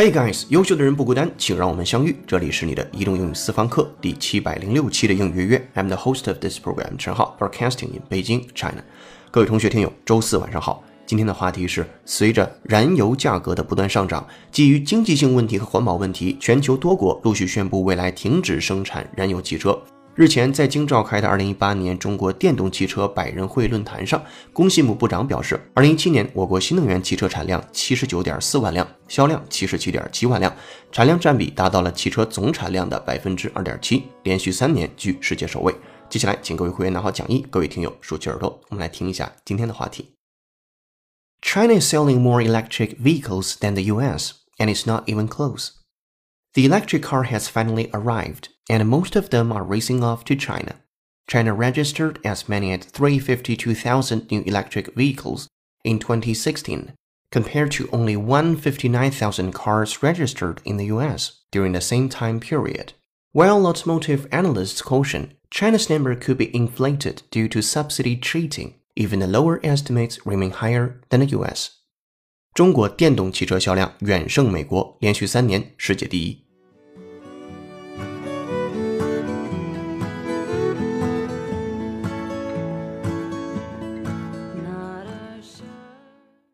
[0.00, 2.16] Hey guys，优秀的人不孤单，请让我们相遇。
[2.26, 5.68] 这里是你的移动英语私房课第七百零六期的英语约约。
[5.74, 8.82] I'm the host of this program，陈浩，broadcasting in Beijing, China。
[9.30, 10.82] 各位同学听友，周四晚上好。
[11.04, 19.78] 今天的话题是：随着燃油价格的不断上涨，基于经济性问题和环保问题，全球多国陆续宣布未来停止生产燃油汽车。
[20.16, 30.54] 日前，在京召开的2018年中国电动汽车百人会论坛上，工信部部长表示，2017年我国新能源汽车产量79.4万辆，销量77.7万辆，
[30.90, 35.74] 产量占比达到了汽车总产量的2.7%，连续三年居世界首位。
[36.08, 40.16] 接下来，请各位会员拿好讲义，各位听友竖起耳朵，我们来听一下今天的话题。
[41.40, 45.70] China is selling more electric vehicles than the US, and it's not even close.
[46.52, 50.75] The electric car has finally arrived, and most of them are racing off to China.
[51.27, 55.47] China registered as many as 352,000 new electric vehicles
[55.83, 56.93] in 2016,
[57.31, 62.93] compared to only 159,000 cars registered in the US during the same time period.
[63.33, 69.27] While automotive analysts caution China's number could be inflated due to subsidy cheating, even the
[69.27, 71.69] lower estimates remain higher than the U.S.
[72.53, 76.45] 中国电动汽车销量远胜美国，连续三年世界第一。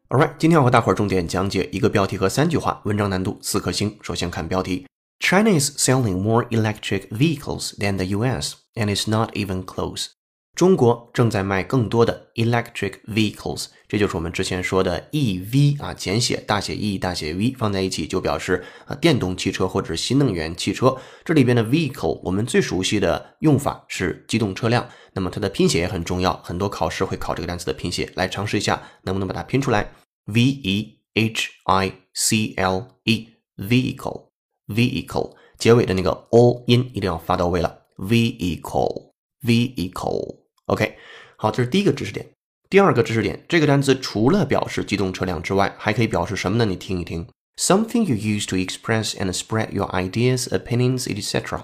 [0.09, 3.99] Alright，今天我和大伙儿重点讲解一个标题和三句话，文章难度四颗星。
[4.03, 4.87] 首先看标题
[5.19, 8.55] ：China is selling more electric vehicles than the U.S.
[8.77, 10.11] and it's not even close.
[10.55, 20.97] 中国正在卖更多的 electric vehicles，这就是我们之前说的 EV 啊，简写大写 E 大写 V 放在一起就表示啊电动汽车或者新能源汽车。
[21.25, 29.93] 这里边的 vehicle 我们最熟悉的用法是机动车辆，那么它的拼写也很重要，很多考试会考这个单词的拼写，来尝试一下能不能把它拼出来
[30.26, 33.28] ，v e h i c l e
[33.58, 34.28] vehicle
[34.68, 39.12] vehicle 结尾的那个 o 音一定要发到位了，vehicle
[39.42, 40.98] vehicle。OK，
[41.38, 42.30] 好，这是第一个知识点。
[42.70, 46.66] 第二个知识点，这个单词除了表示机动车辆之外，还可以表示什么呢？
[46.66, 47.28] 你听一听，
[47.58, 51.64] something you use to express and spread your ideas, opinions, etc.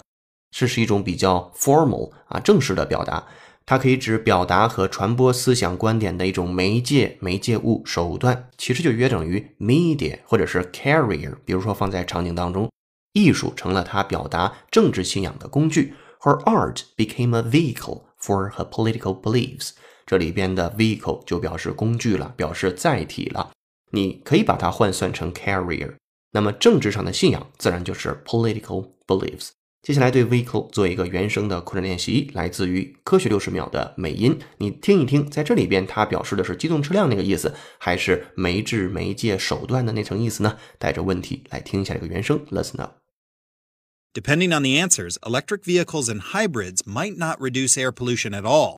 [0.52, 3.26] 这是一种比较 formal 啊正式的表达，
[3.65, 11.35] 它可以指表达和传播思想观点的一种媒介、媒介物、手段，其实就约等于 media 或者是 carrier。
[11.45, 12.71] 比如说放在场景当中，
[13.13, 18.03] 艺术成了他表达政治信仰的工具，her art became a vehicle。
[18.23, 19.71] for her political beliefs，
[20.07, 23.51] 这里边的 vehicle 就表示工具了，表示载体了。
[23.91, 25.95] 你可以把它换算成 carrier。
[26.31, 29.49] 那么政治上的信仰自然就是 political beliefs。
[29.82, 40.58] 接下来对 vehicle 做一个原声的扩展练习，来自于科学六十秒的美音，你听一听，在这里边它表示的是机动车辆那个意思，还是媒质、媒介、手段的那层意思呢？
[40.78, 48.78] 带着问题来听一下这个原声，listen up。Depending on the answers, electric vehicles and hybrids might not reduce air pollution at all.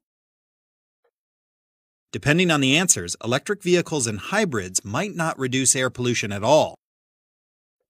[2.12, 6.76] Depending on the answers, electric vehicles and hybrids might not reduce air pollution at all.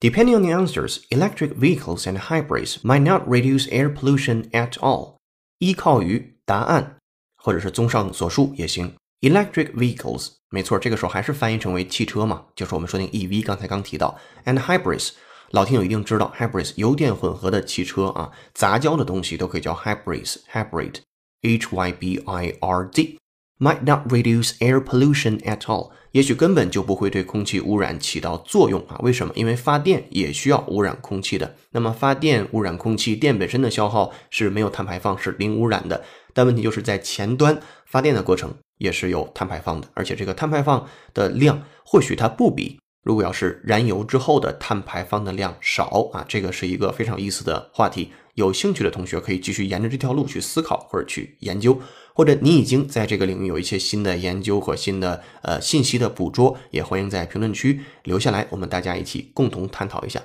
[0.03, 5.17] Depending on the answers, electric vehicles and hybrids might not reduce air pollution at all.
[5.57, 6.95] 依靠于答案，
[7.35, 8.95] 或者是综上所述也行。
[9.19, 15.11] Electric vehicles，没错，这个时候还是翻译成为汽车嘛，就是我们说那个 EV，刚才刚提到，and hybrids。
[15.51, 23.19] 老听友一定知道，hybrids 油电混合的汽车啊，杂交的东西都可以叫 hybrids，hybrid，h y b i r d。
[23.64, 28.98] Might not reduce air pollution at all，也许根本就不会对空气污染起到作用啊？
[29.00, 29.32] 为什么？
[29.34, 31.54] 因为发电也需要污染空气的。
[31.70, 36.04] 那么发电污染空气，电本身的消耗是没有碳排放，是零污染的。
[36.34, 42.78] 但问题就是在前端发电的过程也是有碳排放的，而且这个碳排放的量或许它不比。
[43.02, 48.12] 如果要是燃油之后的碳排放的量少啊，这个是一个非常有意思的话题。
[48.35, 51.81] 有兴趣的同学可以继续沿着这条路去思考或者去研究，
[52.13, 60.21] 或者你已经在这个领域有一些新的研究和新的呃信息的捕捉，也欢迎在评论区留下来，我们大家一起共同探讨一下。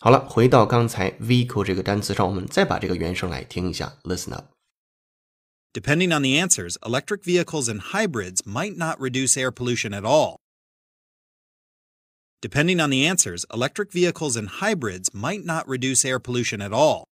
[0.00, 9.50] 好了，回到刚才 vehicle 这个单词上，我们再把这个原声来听一下，listen up。Depending on the answers, electric vehicles and hybrids might not reduce air
[9.50, 10.36] pollution at all.
[12.40, 17.04] Depending on the answers, electric vehicles and hybrids might not reduce air pollution at all.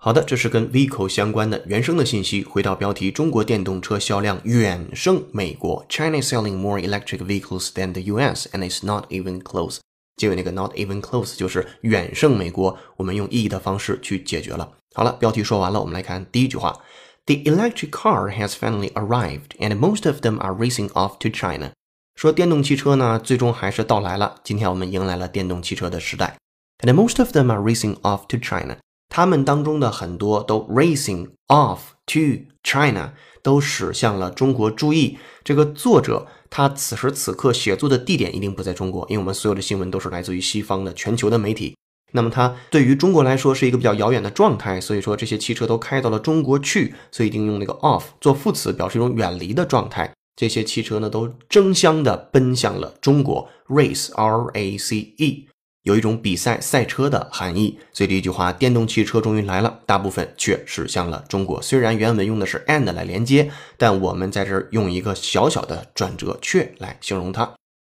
[0.00, 2.44] 好的，这是跟 vehicle 相关的原生的信息。
[2.44, 5.84] 回到标题，中国电动车销量远胜美国。
[5.88, 8.46] China is selling more electric vehicles than the U.S.
[8.52, 9.78] and it's not even close.
[10.16, 14.74] 结尾那个 not even close 就是远胜美国，我们用意义的方式去解决了。
[14.94, 16.78] 好了，标题说完了，我们来看第一句话：
[17.24, 21.72] The electric car has finally arrived, and most of them are racing off to China。
[22.14, 24.36] 说电动汽车呢，最终还是到来了。
[24.44, 26.36] 今天我们迎来了电动汽车的时代，
[26.78, 28.76] and most of them are racing off to China。
[29.11, 33.11] 他们当中的很多都 racing off to China，
[33.43, 34.71] 都驶向了中国。
[34.71, 41.75] 注意，这个作者他此时此刻写作的地点一定不在中国，因为我们所有的新闻都是来自于西方的全球的媒体。
[42.13, 50.13] 那么它对于中国来说是一个比较遥远的状态，所以说这些汽车都开到了中国去，所以一定用那个 off 做副词，表示一种远离的状态。
[50.37, 55.47] 这些汽车呢都争相的奔向了中国，race R A C E。
[55.83, 61.61] 有一种比赛赛车的含义，所以这一句话，电动汽车终于来了，大部分却驶向了中国。
[61.61, 67.45] 虽然原文用的是 and 来连接，但我们在这儿用一个小小的转折却来形容它。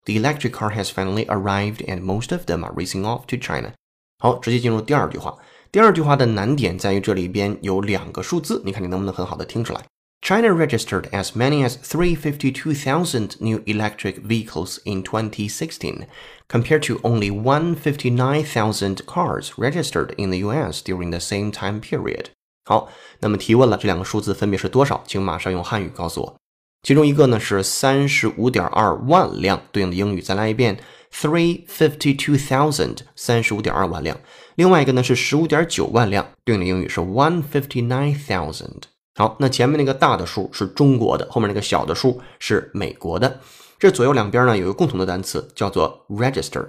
[0.05, 3.73] The electric car has finally arrived, and most of them are racing off to China。
[4.19, 5.37] 好，直接进入第二句话。
[5.70, 9.82] 第二句话的难点在于这里边有两个数字，你看你能不能很好的听出来
[10.21, 16.07] ？China registered as many as 352,000 new electric vehicles in 2016,
[16.47, 22.27] compared to only 159,000 cars registered in the US during the same time period.
[22.63, 22.89] 好，
[23.19, 25.03] 那么提问了，这两个数字分别是多少？
[25.06, 26.35] 请马上用汉语告诉我。
[26.83, 30.80] 其中一个呢是三十五点二万辆，对应的英语再来一遍，
[31.12, 34.18] three fifty two thousand，三十五点二万辆。
[34.56, 38.83] 另外一个呢是十五点九万辆，对应的英语是 one fifty nine thousand。
[39.19, 43.41] 好，那前面那个大的数是中国的，后面那个小的数是美国的。
[43.76, 46.65] 这左右两边呢有一个共同的单词，叫做 register。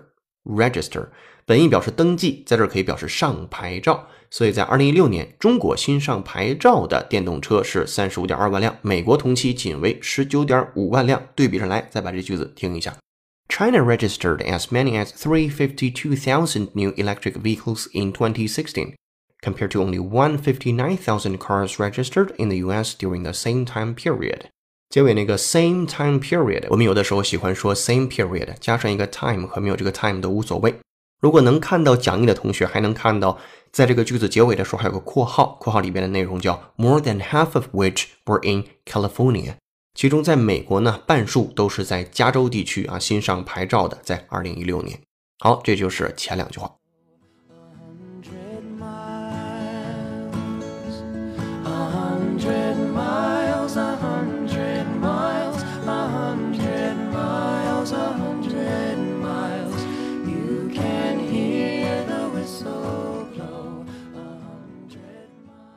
[0.46, 1.06] register
[1.46, 4.08] 本意表示登记，在这儿可以表示上牌照。
[4.32, 11.22] 所以在二零一六年，中国新上牌照的电动车是三十五点二万辆，美国同期仅为十九点五万辆。
[11.36, 12.96] 对比上来，再把这句子听一下
[13.48, 18.94] ：China registered as many as three fifty two thousand new electric vehicles in twenty sixteen。
[19.42, 24.44] Compared to only 159,000 cars registered in the US during the same time period.
[24.90, 30.76] 结尾那个 same time period，我们有的时候喜欢说 same period，加上一个 time 和没有这个 time 都无所谓。
[31.22, 33.38] 如果能看到讲义的同学，还能看到
[33.72, 39.56] 在这个句子结尾的时候还有个括号，括号里边的内容叫 more than half of which were in California。
[39.94, 45.00] 其中在美国呢，半数都是在加州地区啊新上牌照的，在二零一六年。
[45.40, 46.79] 好，这就是前两句话。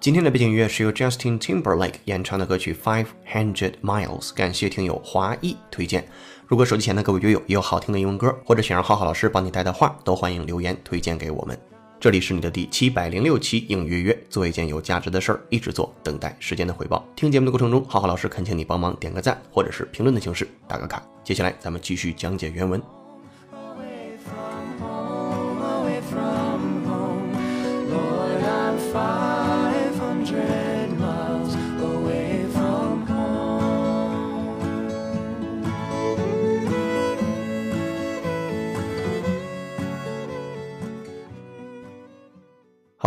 [0.02, 6.04] 今天的背景音乐是由 Justin Timberlake 演唱的歌曲《Five Hundred Miles》，感谢听友华裔推荐。
[6.49, 11.56] 如果手机前的各位友友也有好听的英文歌，或者想让浩浩老师帮你带的话，都欢迎留言推荐给我们。
[12.00, 17.06] 这里是你的第七百零六期英语约约，做一件有价值的事儿，一直做，等待时间的回报。
[17.14, 21.00] 听节目的过程中，浩浩老师恳请你帮忙点个赞，或者是评论的形式打个卡。
[21.22, 22.82] 接下来咱们继续讲解原文。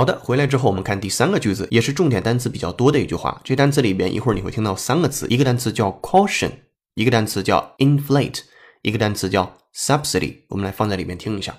[0.05, 3.41] 好的，回来之后我们看第三个句子，也是重点单词比较多的一句话。
[3.43, 6.51] 这单词里边一会儿你会听到三个词，一个单词叫 caution，
[6.93, 8.41] 一个单词叫 inflate，
[8.83, 10.41] 一个单词叫 subsidy。
[10.50, 11.57] 我们来放在里面听一下。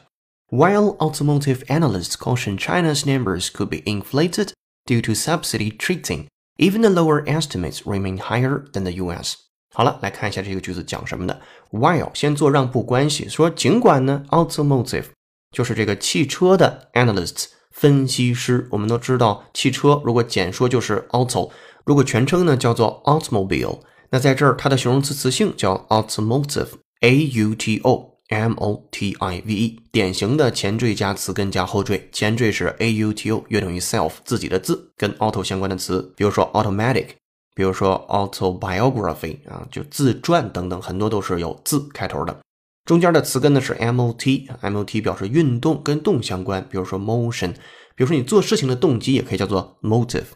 [0.49, 4.51] While automotive analysts caution China's numbers could be inflated
[4.87, 6.27] due to subsidy treating,
[6.57, 9.35] even the lower estimates remain higher than the U.S.
[9.75, 11.41] 好了，来看一下这个句子讲什么的。
[11.73, 15.07] While 先做让步关系，说尽管呢，automotive
[15.51, 17.47] 就是这个汽车的 analysts。
[17.77, 21.51] 分析师，我们都知道，汽车如果简说就是 auto，
[21.85, 33.79] 如果全称呢叫做 automobile，那在这儿它的形容词词性叫 automotive，a u t o m o t i v e，典型的前缀加词根加后缀，前缀是 a u t o，约等于
[33.79, 37.09] self 自己的字，跟 auto 相关的词，比如说 automatic，
[37.55, 42.41] 比如说 autobiography 啊，就自传等等，很多都是有字开头的。
[42.87, 47.53] 中间的词根呢是 mot，mot 表示运动，跟动相关，比如说 motion，
[47.97, 50.27] 比如说你做事情的动机也可以叫做 motive。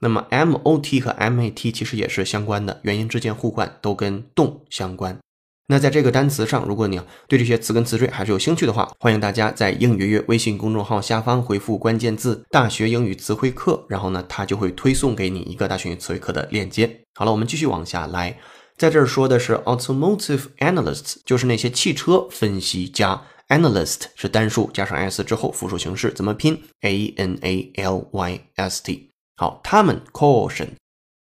[0.00, 5.18] 那么 mot 和 mat 其实也是相关的，元音之间互换，都跟动相关。
[5.66, 17.02] 那在这个单词上，如果你对这些词根词缀还是有兴趣的话，欢迎大家在英语约微信公众号下方回复关键字“大学英语词汇课”，然后呢，它就会推送给你一个大学英语词汇课的链接。
[17.14, 18.38] 好了，我们继续往下来。
[18.79, 26.61] 在这儿说的是 automotive analysts，就是那些汽车分析家 analyst 是单数加上 s 之后复数形式，怎么拼？
[26.81, 29.09] a n a l y s t。
[29.37, 30.69] 好，他们 caution，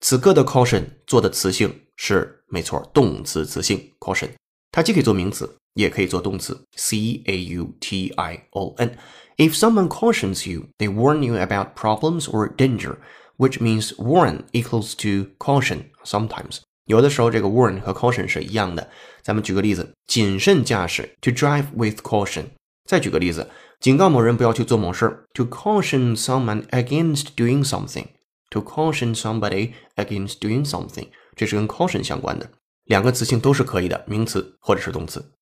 [0.01, 4.31] 此刻的 caution 做的词性是没错，动词词性 caution，
[4.73, 12.27] 它既可以做名词，也可以做动词 c a u t i o n。If someone cautions you, they warn you about problems
[12.27, 12.99] or danger,
[13.37, 16.61] which means warn equals to caution sometimes.
[16.89, 18.89] 有的时候这个 warn 和 caution 是一样的。
[19.23, 22.45] 咱们举个例子，谨慎驾驶 to drive with caution。
[22.89, 23.49] 再举个例子，
[23.81, 32.49] 警告某人不要去做某事儿 to caution someone against doing something。to caution somebody against doing something，这是跟 caution 相关的。
[32.85, 35.33] 两个词性都是可以的，名词或者是动词。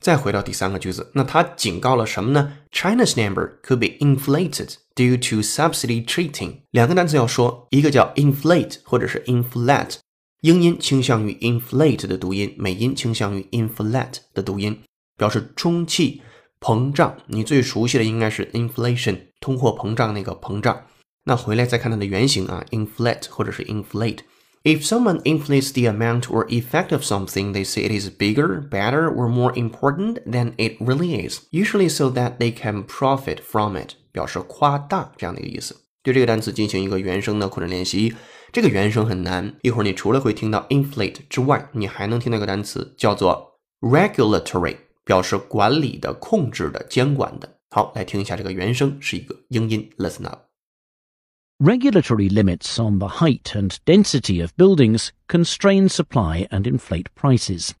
[0.00, 2.58] 再回到第三个句子，那它警告了什么呢？
[2.70, 6.60] China's number could be inflated due to subsidy treating。
[6.70, 9.96] 两个单词要说，一个叫 inflate 或者是 inflate，
[10.44, 14.78] 英音倾向于 inflate 的读音，美音倾向于 inflate 的读音，
[15.16, 16.22] 表示充气、
[16.60, 17.16] 膨胀。
[17.26, 20.86] 你最熟悉的应该是 inflation，通货膨胀那个膨胀。
[21.24, 28.66] 那回来再看它的原型啊，inflate 或者是 inflate。If someone inflates the amount or effect of something, they say it is bigger,
[28.68, 33.76] better, or more important than it really is, usually so that they can profit from
[33.76, 35.76] it，表示夸大这样的一个意思。
[36.02, 38.14] 对这个单词进行一个原声的扩展练习。
[38.54, 47.58] 这个原声很难，一会儿你除了会听到 inflate 之外，你还能听到一个单词叫做 regulatory，表示管理的、控制的、监管的。
[47.70, 57.72] 好，来听一下这个原声是一个英音，listen up。Regulatory limits on the height and density of buildings constrain supply and inflate prices.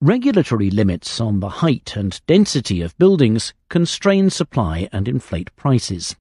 [0.00, 6.14] Regulatory limits on the height and density of buildings constrain supply and inflate prices.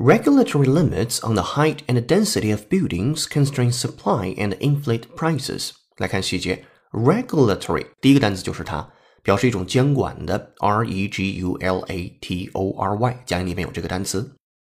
[0.00, 5.70] Regulatory limits on the height and density of buildings constrain supply and inflate prices.
[5.96, 8.86] 来看细节，regulatory 第一个单词就是它，
[9.24, 14.30] 表示一种监管的，r e g u l a t o r y，讲义里面有这个单词。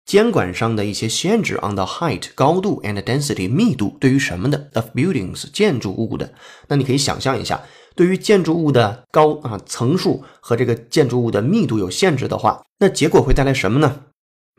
[0.04, 6.32] 监管上的一些限制，on the height 高度 and density 密度，对于什么的 of buildings 建筑物的，
[6.66, 7.62] 那你可以想象一下，
[7.94, 14.06] 对于建筑物的高啊层数和这个建筑物的密度有限制的话，那结果会带来什么呢？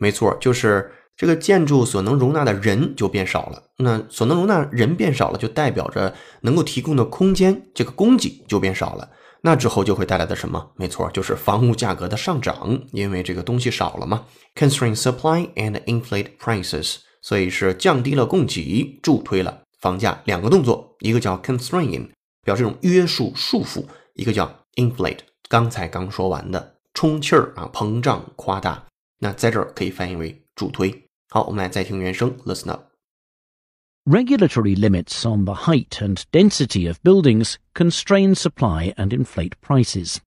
[0.04, 3.64] 没错，就是这个建筑所能容纳的人就变少了。
[3.78, 9.10] 那所能容纳人变少了，就代表着能够提供的空间这个供给就变少了。
[9.44, 10.72] 那之后就会带来的什么？
[10.76, 14.26] 没错，就是房屋价格的上涨，因为这个东西少了嘛。
[14.56, 20.22] Constrain supply and inflate prices，所以是降低了供给，助推了房价。
[20.26, 22.10] 两个动作，一个叫 constrain，
[22.44, 28.84] 表示一种约束、束缚；一个叫 inflate，刚才刚说完的充气儿啊，膨胀、夸大。
[29.23, 31.05] 那在这儿可以翻译为助推。
[31.29, 40.19] 好，我们来再听原声，listen up。Regulatory limits on the height and density of buildings constrain supply and inflate prices.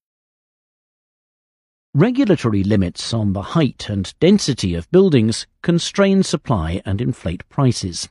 [1.93, 8.05] Regulatory limits on the height and density of buildings constrain supply and inflate prices.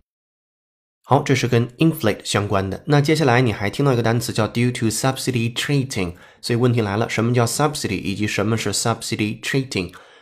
[1.05, 2.83] 好，这是跟 inflate 相关的。
[2.87, 9.41] 那接下来你还听到一个单词叫 due to subsidy treating，所以问题来了，什么叫 subsidy，以及什么是 subsidy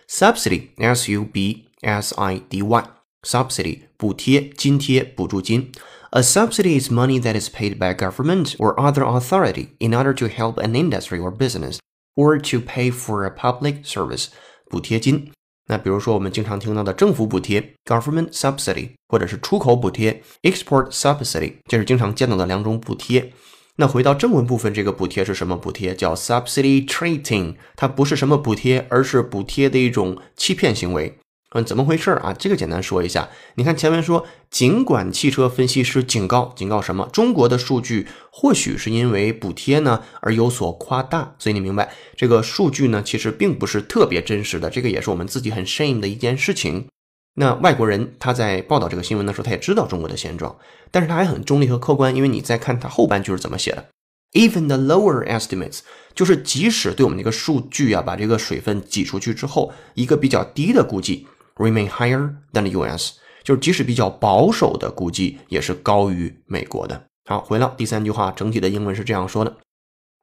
[0.08, 5.73] treating？subsidy，s u b s i d y。Subsidy 补贴、津贴、补助金。
[6.11, 10.54] A subsidy is money that is paid by government or other authority in order to help
[10.62, 11.78] an industry or business
[12.14, 14.28] or to pay for a public service.
[14.70, 15.32] 补贴金。
[15.66, 23.35] 那比如说我们经常听到的政府补贴 （government subsidy） 或者是出口补贴 （export subsidy），这是经常见到的两种补贴。
[23.77, 25.96] 那回到正文部分，这个补贴是什么补贴？
[25.96, 31.18] 叫 subsidy treating，它不是什么补贴，而是补贴的一种欺骗行为。
[31.56, 32.34] 嗯，怎么回事啊？
[32.34, 33.30] 这个简单说一下。
[33.56, 37.08] 你看前面说，尽管汽车分析师警告，警告什么？
[37.12, 44.70] 中国的数据或许是因为补贴呢而有所夸大，所以你明白这个数据呢其实并不是特别真实的。
[44.70, 46.86] 这个也是我们自己很 shame 的一件事情。
[47.35, 50.55] 那外国人他在报道这个新闻的时候，他也知道中国的现状，
[50.91, 53.85] 但是他还很中立和客观，因为你再看他后半句是怎么写的
[54.33, 55.79] ，even the lower estimates，
[56.13, 61.27] 就是即使对我们这个数据啊，把这个水分挤出去之后，一个比较低的估计。
[61.57, 63.13] remain higher than the U.S.，
[63.43, 67.03] 就是即使比较保守的估计，也是高于美国的。
[67.25, 69.55] 好，回到第三句话，整体的英文是这样说的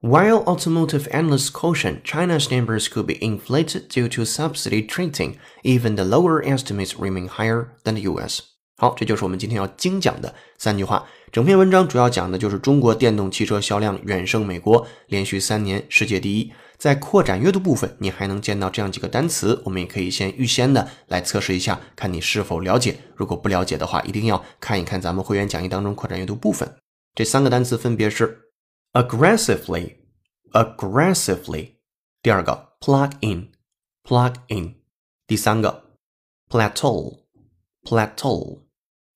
[0.00, 6.04] ：While automotive analysts caution China's numbers could be inflated due to subsidy treating, even the
[6.04, 8.40] lower estimates remain higher than the U.S.
[8.78, 11.04] 好，这就是我们今天要精讲的三句话。
[11.30, 16.50] 整篇文章主要讲的就是中国电动汽车销量远胜美国，连续三年世界第一。
[16.78, 22.96] 在扩展阅读部分，你还能见到这样几个单词，我们也可以先预先的来测试一下，看你是否了解。
[23.14, 26.74] 如果不了解的话，一定要看一看咱们会员讲义当中扩展阅读部分。
[27.14, 28.49] 这三个单词分别是
[28.92, 29.96] aggressively、
[30.52, 31.74] aggressively。
[32.22, 34.74] 第二个 plug in，plug in。
[35.26, 35.84] 第三个
[36.48, 38.58] plateau，plateau。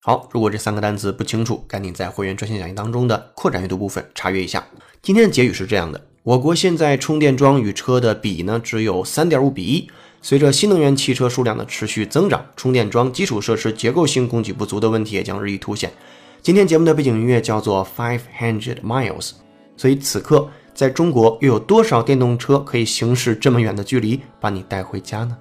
[0.00, 4.69] 好，如果这三个单词不清楚，赶紧在会员专项讲义当中的扩展阅读部分查阅一下。
[5.02, 9.90] 今天的结语是这样的：我国现在充电桩与车的比呢只有三点五比一。
[10.23, 15.93] 随着新能源汽车数量的持续增长，充电桩基础设施结构性供给不足的问题也将日益凸显。
[16.40, 19.33] 今天节目的背景音乐叫做 Five Hundred Miles，
[19.76, 25.37] 所以此刻在中国又有多少电动车可以行驶这么远的距离，把你带回家呢？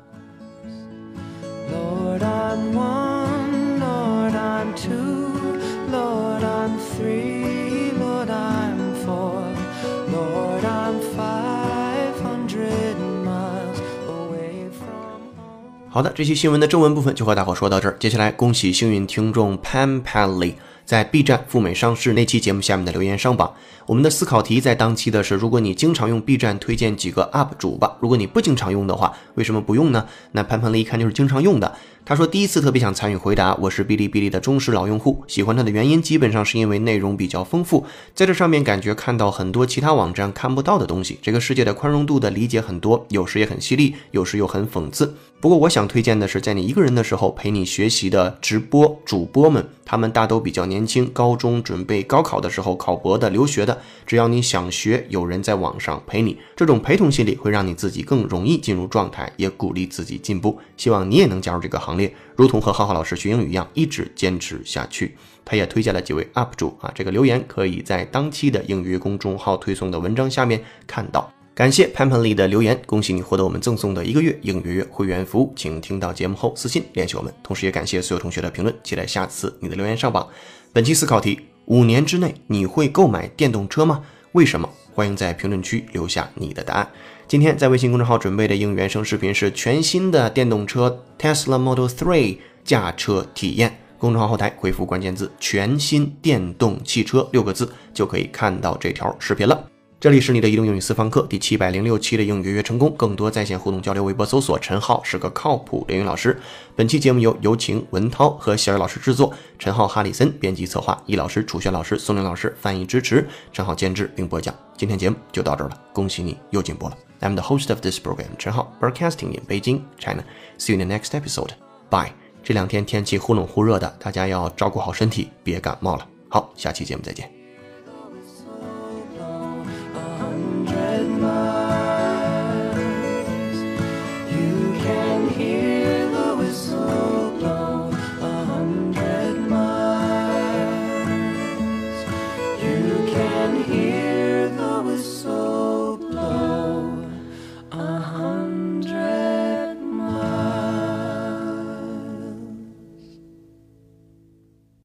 [15.90, 17.96] 好的，这期新闻的正文部分就和大伙说到这儿。
[18.00, 23.54] 接下来，恭喜幸运听众 Pam Pally 在 B 站赴美上市那期节目下面的留言上榜。
[23.86, 30.08] 我们的思考题在当期的是：如果你经常用 B 站，推荐几个 UP 主吧；如果你不经常用的话，为什么不用呢？
[30.32, 31.75] 那潘潘的一看就是经常用的。
[32.05, 41.17] 他说：“第一次特别想参与回答，我是哔哩哔哩的忠实老用户，喜欢它的原因基本上是因为内容比较丰富，在这上面感觉看到很多其他网站看不到的东西。
[41.22, 45.15] 这个世界的宽容度的理解很多，有时也很犀利，有时又很讽刺。
[45.39, 53.77] 不过我想推荐的是，在你一个人的时候陪你学习的直播主播们，他们大都比较年轻，高中准备高考的时候考博的、留学的。
[54.05, 60.60] 只要你想学，有人在网上陪你，这种陪同心理会让你自己更容易进入状态，也鼓励自己进步。
[60.77, 65.16] 希望你也能加入这个行。”行列，如同和浩浩老师学英语一样，一直坚持下去。
[65.46, 71.32] 他也推荐了几位 UP 主啊，这个留言可以在当期的英语公众号推送的文章下面看到。
[71.54, 77.32] 感谢潘潘丽的留言，恭喜你获得我们赠送的一个月英语会员服务，请听到节目后私信联系我们。
[77.44, 80.27] 同时也感谢所有同学的评论，期待下次你的留言上榜。
[80.72, 84.03] 本期思考题：五年之内你会购买电动车吗？
[84.32, 84.68] 为什么？
[84.94, 86.88] 欢迎在评论区留下你的答案。
[87.27, 93.79] 今天在微信公众号准备的英语原声视频是全新的电动车 Tesla Model 3驾车体验。
[93.98, 99.73] 公众号后台回复关键字“全新电动汽车”六个字，就可以看到这条视频了。
[100.03, 106.37] 这里是你的移动英语私房课第七百零六期的英语约约成功，更多在线互动交流，微博搜索陈浩是个靠谱英语老师。
[106.75, 114.53] 本期节目由有请文涛和小雨老师制作，陈浩、哈里森编辑策划，易老师、楚轩老师、宋林老师翻译支持，陈浩监制并播讲。
[114.75, 116.98] 今天节目就到这儿了，恭喜你又进步了。
[117.22, 120.25] I'm the host of this program，陈浩，broadcasting in Beijing, China.
[120.59, 121.51] See you in the next episode.
[121.89, 122.11] Bye.
[122.44, 126.05] 这两天天气忽冷忽热的，大家要照顾好身体，别感冒了。
[126.27, 127.43] 好，下期节目再见。